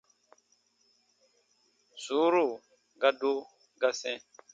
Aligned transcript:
Sùuru 2.03 2.45
ga 3.01 3.09
do, 3.19 3.31
ga 3.81 3.89
sɛ̃. 3.99 4.17